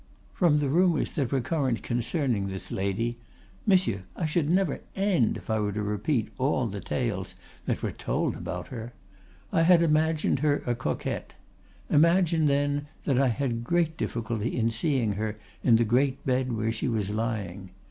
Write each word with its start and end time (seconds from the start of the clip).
From 0.33 0.57
the 0.57 0.69
rumors 0.69 1.11
that 1.11 1.31
were 1.31 1.41
current 1.41 1.83
concerning 1.83 2.47
this 2.47 2.71
lady 2.71 3.19
(monsieur, 3.67 4.01
I 4.15 4.25
should 4.25 4.49
never 4.49 4.81
end 4.95 5.37
if 5.37 5.47
I 5.47 5.59
were 5.59 5.73
to 5.73 5.83
repeat 5.83 6.29
all 6.39 6.65
the 6.65 6.79
tales 6.81 7.35
that 7.67 7.83
were 7.83 7.91
told 7.91 8.35
about 8.35 8.69
her), 8.69 8.93
I 9.53 9.61
had 9.61 9.83
imagined 9.83 10.39
her 10.39 10.63
a 10.65 10.73
coquette. 10.73 11.35
Imagine, 11.91 12.47
then, 12.47 12.87
that 13.05 13.19
I 13.19 13.27
had 13.27 13.63
great 13.63 13.95
difficulty 13.95 14.57
in 14.57 14.71
seeing 14.71 15.13
her 15.13 15.37
in 15.63 15.75
the 15.75 15.85
great 15.85 16.25
bed 16.25 16.51
where 16.51 16.71
she 16.71 16.87
was 16.87 17.11
lying. 17.11 17.69